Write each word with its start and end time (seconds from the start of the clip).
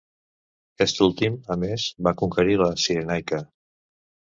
Aquest 0.79 1.01
últim, 1.09 1.37
a 1.57 1.59
més, 1.67 1.87
va 2.09 2.17
conquerir 2.25 2.59
la 2.67 2.75
Cirenaica. 2.87 3.47